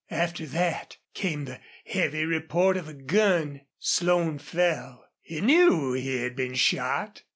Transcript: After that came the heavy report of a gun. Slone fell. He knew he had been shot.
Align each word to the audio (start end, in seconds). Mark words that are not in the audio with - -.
After 0.09 0.47
that 0.47 0.97
came 1.13 1.45
the 1.45 1.59
heavy 1.85 2.25
report 2.25 2.75
of 2.75 2.87
a 2.87 2.93
gun. 2.95 3.61
Slone 3.77 4.39
fell. 4.39 5.05
He 5.21 5.41
knew 5.41 5.93
he 5.93 6.23
had 6.23 6.35
been 6.35 6.55
shot. 6.55 7.21